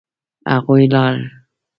هغوی 0.53 0.83
لاړل. 0.93 1.19